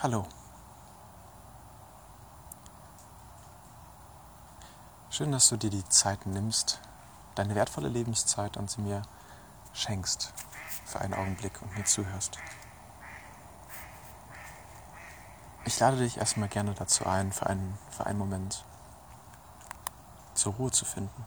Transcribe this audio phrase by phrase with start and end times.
[0.00, 0.24] Hallo.
[5.10, 6.80] Schön, dass du dir die Zeit nimmst,
[7.34, 9.02] deine wertvolle Lebenszeit und sie mir
[9.72, 10.32] schenkst
[10.84, 12.38] für einen Augenblick und mir zuhörst.
[15.64, 18.64] Ich lade dich erstmal gerne dazu ein, für einen, für einen Moment
[20.34, 21.26] zur Ruhe zu finden.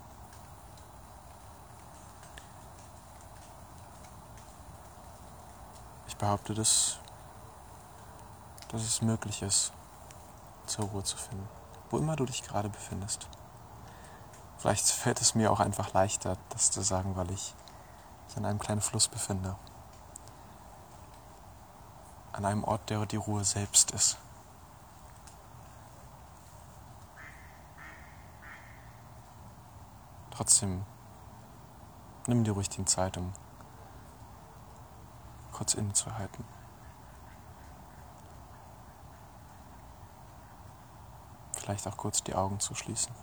[6.07, 7.01] Ich behaupte, dass
[8.71, 9.73] dass es möglich ist,
[10.65, 11.47] zur Ruhe zu finden,
[11.89, 13.27] wo immer du dich gerade befindest.
[14.57, 17.53] Vielleicht fällt es mir auch einfach leichter, das zu sagen, weil ich
[18.27, 19.55] mich an einem kleinen Fluss befinde.
[22.31, 24.17] An einem Ort, der die Ruhe selbst ist.
[30.29, 30.85] Trotzdem,
[32.27, 33.33] nimm dir ruhig die Zeit, um
[35.51, 36.60] kurz innezuhalten.
[41.71, 43.13] Vielleicht auch kurz die Augen zu schließen.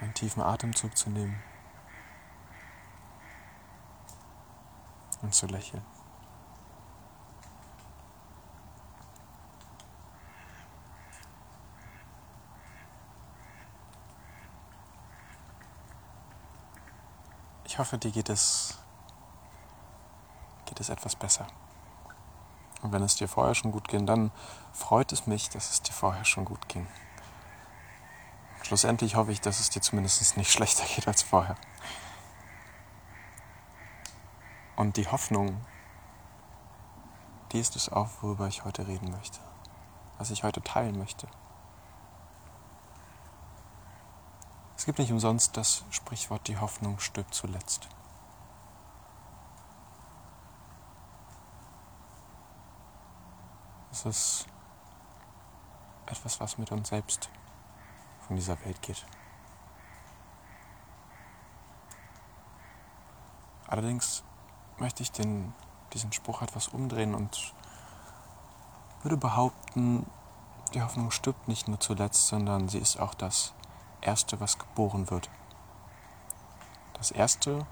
[0.00, 1.42] Einen tiefen Atemzug zu nehmen
[5.20, 5.84] und zu lächeln.
[17.64, 18.78] Ich hoffe, dir geht es,
[20.64, 21.46] geht es etwas besser.
[22.84, 24.30] Und wenn es dir vorher schon gut ging, dann
[24.74, 26.86] freut es mich, dass es dir vorher schon gut ging.
[28.62, 31.56] Schlussendlich hoffe ich, dass es dir zumindest nicht schlechter geht als vorher.
[34.76, 35.64] Und die Hoffnung,
[37.52, 39.40] die ist es auch, worüber ich heute reden möchte,
[40.18, 41.26] was ich heute teilen möchte.
[44.76, 47.88] Es gibt nicht umsonst das Sprichwort, die Hoffnung stirbt zuletzt.
[53.94, 54.46] Es ist
[56.06, 57.30] etwas, was mit uns selbst
[58.26, 59.06] von dieser Welt geht.
[63.68, 64.24] Allerdings
[64.78, 65.54] möchte ich den,
[65.92, 67.54] diesen Spruch etwas umdrehen und
[69.04, 70.10] würde behaupten,
[70.74, 73.54] die Hoffnung stirbt nicht nur zuletzt, sondern sie ist auch das
[74.00, 75.30] Erste, was geboren wird.
[76.94, 77.64] Das Erste,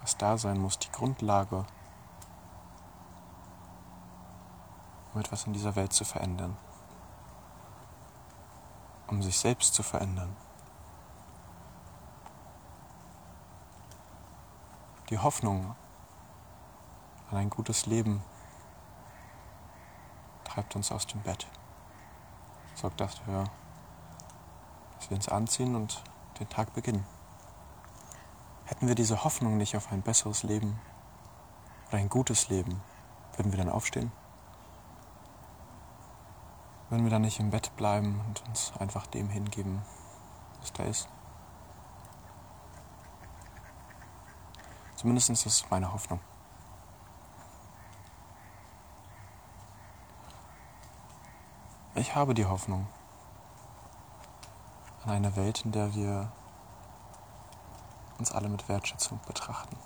[0.00, 1.66] was da sein muss, die Grundlage
[5.12, 6.56] um etwas in dieser Welt zu verändern,
[9.08, 10.36] um sich selbst zu verändern.
[15.10, 15.74] Die Hoffnung
[17.30, 18.22] an ein gutes Leben
[20.44, 21.48] treibt uns aus dem Bett,
[22.74, 23.44] sorgt dafür,
[24.96, 26.02] dass wir uns anziehen und
[26.38, 27.04] den Tag beginnen.
[28.66, 30.78] Hätten wir diese Hoffnung nicht auf ein besseres Leben
[31.88, 32.80] oder ein gutes Leben,
[33.36, 34.12] würden wir dann aufstehen?
[36.90, 39.80] Würden wir dann nicht im Bett bleiben und uns einfach dem hingeben,
[40.60, 41.08] was da ist?
[44.96, 46.18] Zumindest ist das meine Hoffnung.
[51.94, 52.88] Ich habe die Hoffnung
[55.04, 56.32] an eine Welt, in der wir
[58.18, 59.76] uns alle mit Wertschätzung betrachten,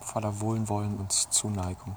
[0.00, 1.96] voller Wohlwollen und Zuneigung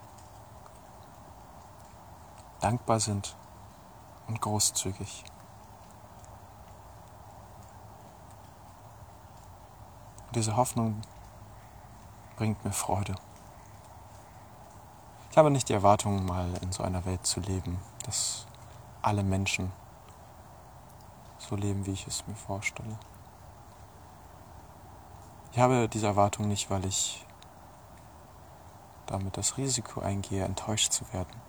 [2.65, 3.35] dankbar sind
[4.27, 5.23] und großzügig.
[10.25, 10.99] Und diese Hoffnung
[12.37, 13.13] bringt mir Freude.
[15.29, 18.47] Ich habe nicht die Erwartung, mal in so einer Welt zu leben, dass
[19.03, 19.71] alle Menschen
[21.37, 22.97] so leben, wie ich es mir vorstelle.
[25.51, 27.23] Ich habe diese Erwartung nicht, weil ich
[29.05, 31.45] damit das Risiko eingehe, enttäuscht zu werden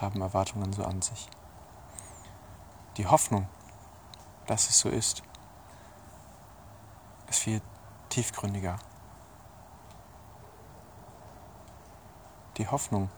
[0.00, 1.28] haben Erwartungen so an sich.
[2.96, 3.48] Die Hoffnung,
[4.46, 5.22] dass es so ist,
[7.28, 7.60] ist viel
[8.08, 8.78] tiefgründiger.
[12.56, 13.10] Die Hoffnung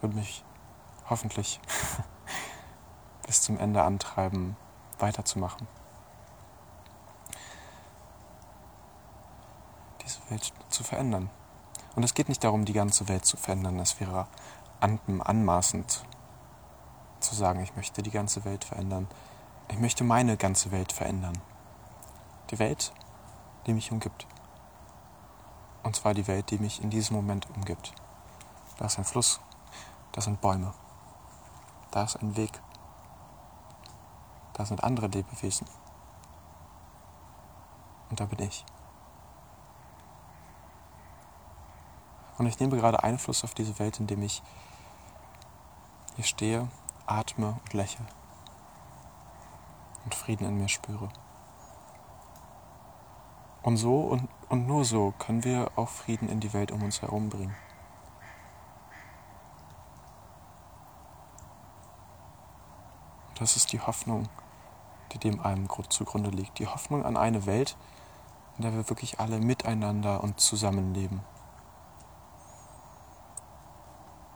[0.00, 0.44] wird mich
[1.08, 1.60] hoffentlich
[3.26, 4.56] bis zum Ende antreiben,
[4.98, 5.68] weiterzumachen.
[10.02, 11.30] Diese Welt zu verändern.
[11.94, 13.78] Und es geht nicht darum, die ganze Welt zu verändern.
[13.78, 14.26] Es wäre
[14.80, 16.04] anmaßend
[17.20, 19.08] zu sagen, ich möchte die ganze Welt verändern.
[19.68, 21.38] Ich möchte meine ganze Welt verändern.
[22.50, 22.92] Die Welt,
[23.66, 24.26] die mich umgibt.
[25.82, 27.92] Und zwar die Welt, die mich in diesem Moment umgibt.
[28.78, 29.40] Da ist ein Fluss,
[30.12, 30.72] da sind Bäume,
[31.90, 32.60] da ist ein Weg,
[34.54, 35.66] da sind andere Lebewesen.
[38.10, 38.64] Und da bin ich.
[42.38, 44.42] Und ich nehme gerade Einfluss auf diese Welt, indem ich
[46.16, 46.68] hier stehe,
[47.06, 48.06] atme und lächle
[50.04, 51.08] und Frieden in mir spüre.
[53.62, 57.02] Und so und, und nur so können wir auch Frieden in die Welt um uns
[57.02, 57.54] herum bringen.
[63.38, 64.28] Das ist die Hoffnung,
[65.12, 66.58] die dem allem zugrunde liegt.
[66.58, 67.76] Die Hoffnung an eine Welt,
[68.56, 71.20] in der wir wirklich alle miteinander und zusammenleben.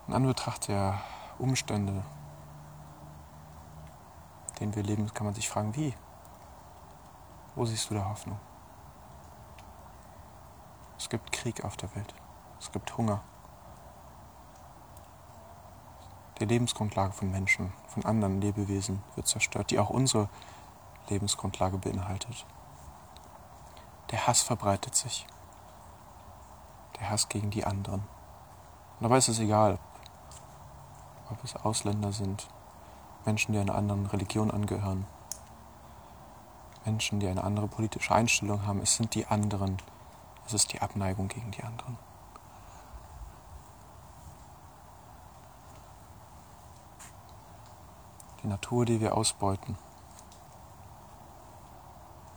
[0.09, 1.01] In Anbetracht der
[1.39, 2.05] Umstände,
[4.51, 5.95] in denen wir leben, kann man sich fragen, wie?
[7.57, 8.39] Wo siehst du da Hoffnung?
[10.97, 12.15] Es gibt Krieg auf der Welt.
[12.61, 13.21] Es gibt Hunger.
[16.39, 20.29] Die Lebensgrundlage von Menschen, von anderen Lebewesen wird zerstört, die auch unsere
[21.09, 22.47] Lebensgrundlage beinhaltet.
[24.13, 25.27] Der Hass verbreitet sich.
[27.01, 28.01] Der Hass gegen die anderen.
[28.01, 29.79] Und dabei ist es egal,
[31.31, 32.49] ob es Ausländer sind,
[33.25, 35.07] Menschen, die einer anderen Religion angehören,
[36.87, 38.81] Menschen, die eine andere politische Einstellung haben.
[38.81, 39.77] Es sind die anderen.
[40.47, 41.99] Es ist die Abneigung gegen die anderen.
[48.43, 49.77] Die Natur, die wir ausbeuten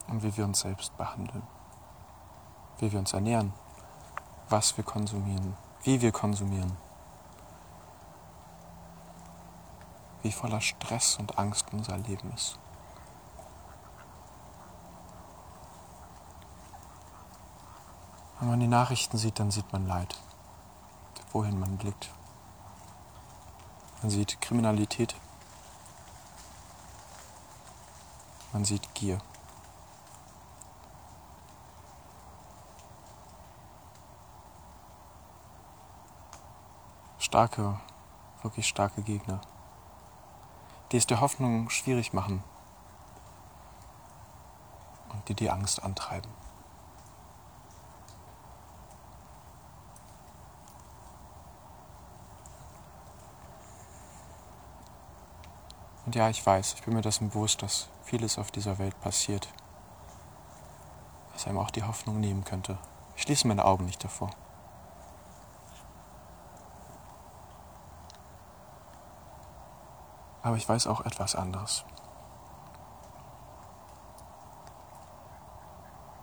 [0.07, 1.43] und wie wir uns selbst behandeln,
[2.79, 3.53] wie wir uns ernähren,
[4.49, 6.88] was wir konsumieren, wie wir konsumieren.
[10.21, 12.59] Wie voller Stress und Angst unser Leben ist.
[18.39, 20.15] Wenn man die Nachrichten sieht, dann sieht man Leid,
[21.31, 22.09] wohin man blickt.
[24.01, 25.13] Man sieht Kriminalität,
[28.53, 29.19] man sieht Gier.
[37.19, 37.79] Starke,
[38.41, 39.41] wirklich starke Gegner
[40.91, 42.43] die es der Hoffnung schwierig machen
[45.09, 46.31] und die die Angst antreiben.
[56.05, 59.47] Und ja, ich weiß, ich bin mir dessen bewusst, dass vieles auf dieser Welt passiert,
[61.33, 62.79] was einem auch die Hoffnung nehmen könnte.
[63.15, 64.31] Ich schließe meine Augen nicht davor.
[70.41, 71.83] Aber ich weiß auch etwas anderes.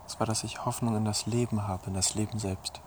[0.02, 2.80] Und zwar, dass ich Hoffnung in das Leben habe, in das Leben selbst.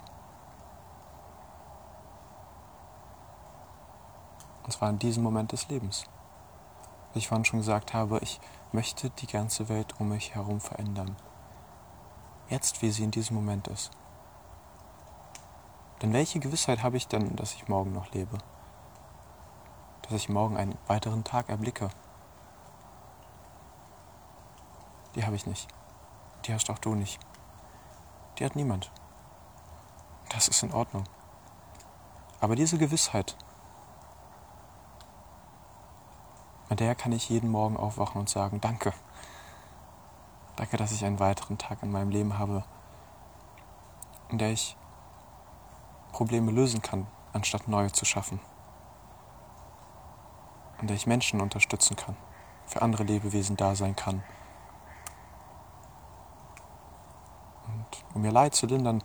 [4.63, 6.05] Und zwar in diesem Moment des Lebens.
[7.13, 8.39] Wie ich vorhin schon gesagt habe, ich
[8.71, 11.15] möchte die ganze Welt um mich herum verändern.
[12.49, 13.91] Jetzt, wie sie in diesem Moment ist.
[16.01, 18.37] Denn welche Gewissheit habe ich denn, dass ich morgen noch lebe?
[20.09, 21.89] Dass ich morgen einen weiteren Tag erblicke.
[25.13, 25.67] Die habe ich nicht.
[26.45, 27.19] Die hast auch du nicht.
[28.37, 28.91] Die hat niemand.
[30.29, 31.03] Das ist in Ordnung.
[32.41, 33.35] Aber diese Gewissheit,
[36.69, 38.93] mit der kann ich jeden Morgen aufwachen und sagen, danke.
[40.55, 42.63] Danke, dass ich einen weiteren Tag in meinem Leben habe,
[44.29, 44.75] in der ich
[46.11, 48.39] Probleme lösen kann, anstatt neue zu schaffen
[50.79, 52.15] an der ich Menschen unterstützen kann,
[52.65, 54.23] für andere Lebewesen da sein kann.
[57.67, 59.01] Und um ihr Leid zu lindern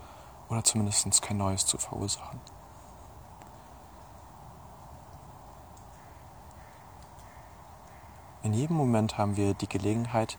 [0.48, 2.40] oder zumindest kein neues zu verursachen.
[8.42, 10.38] In jedem Moment haben wir die Gelegenheit,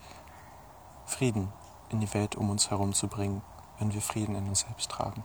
[1.06, 1.52] Frieden
[1.90, 3.42] in die Welt um uns herum zu bringen,
[3.80, 5.24] wenn wir Frieden in uns selbst tragen.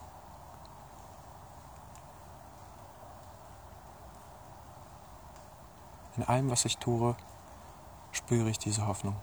[6.21, 7.17] In allem, was ich tue,
[8.13, 9.17] spüre ich diese Hoffnung.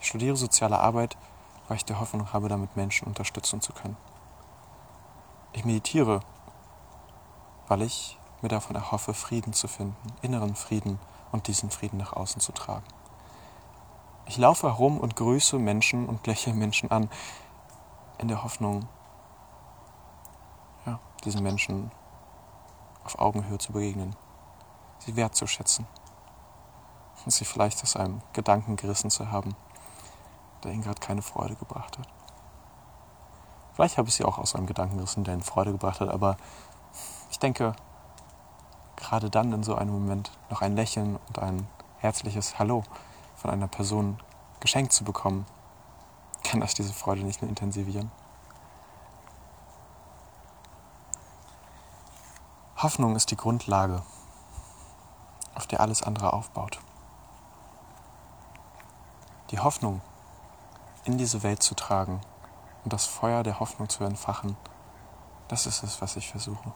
[0.00, 1.16] Ich studiere soziale Arbeit,
[1.68, 3.96] weil ich die Hoffnung habe, damit Menschen unterstützen zu können.
[5.52, 6.22] Ich meditiere,
[7.68, 10.98] weil ich mir davon erhoffe, Frieden zu finden, inneren Frieden
[11.30, 12.84] und diesen Frieden nach außen zu tragen.
[14.26, 17.08] Ich laufe herum und grüße Menschen und lächle Menschen an,
[18.18, 18.88] in der Hoffnung,
[20.84, 21.92] ja, diesen Menschen
[23.04, 24.16] auf Augenhöhe zu begegnen
[25.04, 25.86] sie wertzuschätzen
[27.24, 29.56] und sie vielleicht aus einem Gedanken gerissen zu haben,
[30.62, 32.08] der ihnen gerade keine Freude gebracht hat.
[33.74, 36.36] Vielleicht habe ich sie auch aus einem Gedanken gerissen, der ihnen Freude gebracht hat, aber
[37.30, 37.74] ich denke,
[38.96, 41.66] gerade dann in so einem Moment noch ein Lächeln und ein
[41.98, 42.84] herzliches Hallo
[43.36, 44.18] von einer Person
[44.60, 45.46] geschenkt zu bekommen,
[46.44, 48.10] kann das diese Freude nicht nur intensivieren.
[52.76, 54.02] Hoffnung ist die Grundlage,
[55.54, 56.80] auf der alles andere aufbaut.
[59.50, 60.00] Die Hoffnung
[61.04, 62.20] in diese Welt zu tragen
[62.84, 64.56] und das Feuer der Hoffnung zu entfachen,
[65.48, 66.72] das ist es, was ich versuche.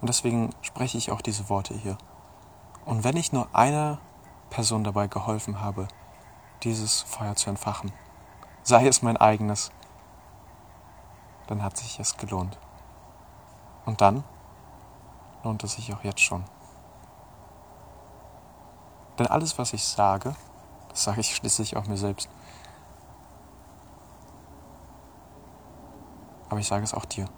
[0.00, 1.96] Und deswegen spreche ich auch diese Worte hier.
[2.84, 3.98] Und wenn ich nur einer
[4.50, 5.88] Person dabei geholfen habe,
[6.62, 7.92] dieses Feuer zu entfachen,
[8.62, 9.70] sei es mein eigenes,
[11.46, 12.58] dann hat sich es gelohnt.
[13.84, 14.24] Und dann
[15.42, 16.44] lohnt es sich auch jetzt schon.
[19.18, 20.34] Denn alles, was ich sage,
[20.88, 22.28] das sage ich schließlich auch mir selbst.
[26.48, 27.28] Aber ich sage es auch dir.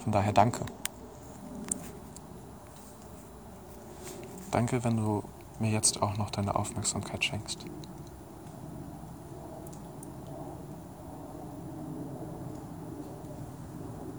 [0.00, 0.64] Von daher danke.
[4.50, 5.22] Danke, wenn du
[5.60, 7.64] mir jetzt auch noch deine Aufmerksamkeit schenkst.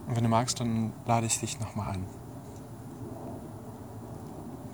[0.07, 2.20] Und wenn du magst, dann lade ich dich nochmal ein.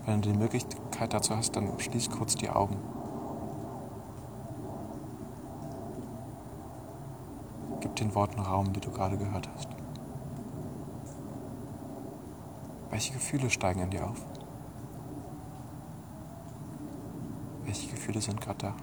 [0.08, 2.78] Wenn du die Möglichkeit dazu hast, dann schließ kurz die Augen.
[7.82, 9.68] Gib den Worten Raum, die du gerade gehört hast.
[12.90, 14.22] Welche Gefühle steigen in dir auf?
[17.66, 18.74] Welche Gefühle sind gerade da?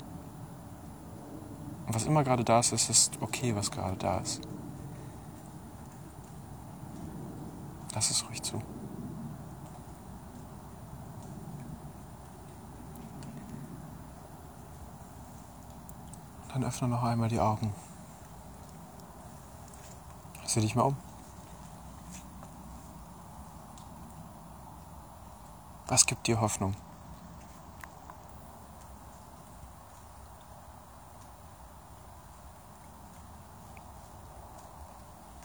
[1.87, 4.43] Und was immer gerade da ist, ist es okay, was gerade da ist.
[7.95, 8.61] Lass es ruhig zu.
[16.55, 17.75] Dann öffne noch einmal die Augen.
[20.47, 20.97] Sieh dich mal um.
[25.89, 26.77] Was gibt dir Hoffnung?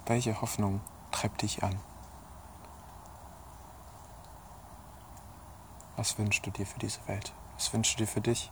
[0.05, 1.79] Welche Hoffnung treibt dich an?
[5.95, 7.33] Was wünschst du dir für diese Welt?
[7.55, 8.51] Was wünschst du dir für dich?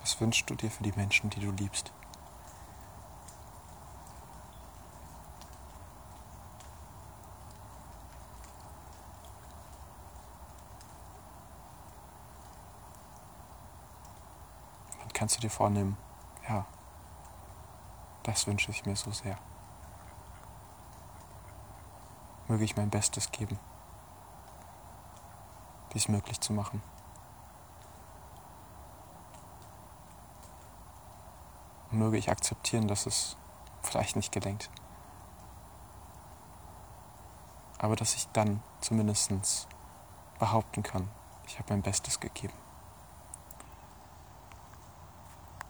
[0.00, 1.92] Was wünschst du dir für die Menschen, die du liebst?
[14.98, 15.96] Dann kannst du dir vornehmen,
[16.48, 16.64] ja,
[18.22, 19.38] das wünsche ich mir so sehr.
[22.46, 23.58] Möge ich mein Bestes geben,
[25.92, 26.82] dies möglich zu machen.
[31.98, 33.36] Möge ich akzeptieren, dass es
[33.82, 34.70] vielleicht nicht gelingt.
[37.78, 39.68] Aber dass ich dann zumindest
[40.38, 41.08] behaupten kann,
[41.46, 42.54] ich habe mein Bestes gegeben.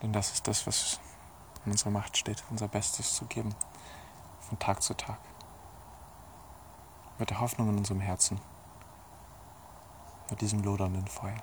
[0.03, 1.01] Denn das ist das, was
[1.65, 3.55] in unserer Macht steht, unser Bestes zu geben,
[4.41, 5.19] von Tag zu Tag.
[7.19, 8.41] Mit der Hoffnung in unserem Herzen,
[10.31, 11.43] mit diesem lodernden Feuer.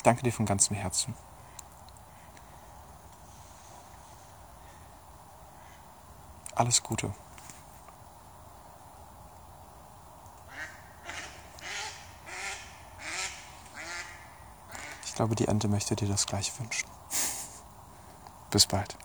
[0.00, 1.14] Ich danke dir von ganzem Herzen.
[6.54, 7.12] Alles Gute.
[15.04, 16.88] Ich glaube, die Ente möchte dir das gleich wünschen.
[18.50, 18.96] Bis bald.